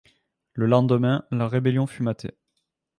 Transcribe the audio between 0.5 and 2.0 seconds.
Le lendemain, la rébellion